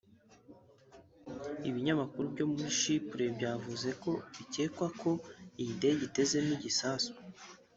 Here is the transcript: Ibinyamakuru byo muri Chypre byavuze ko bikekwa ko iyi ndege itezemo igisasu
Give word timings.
Ibinyamakuru 1.69 2.25
byo 2.33 2.45
muri 2.51 2.67
Chypre 2.79 3.25
byavuze 3.37 3.89
ko 4.03 4.11
bikekwa 4.35 4.87
ko 5.01 5.11
iyi 5.61 5.71
ndege 5.77 6.01
itezemo 6.09 6.51
igisasu 6.57 7.11